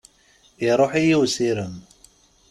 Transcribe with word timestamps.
Iruḥ-iyi 0.67 1.15
usirem. 1.23 1.73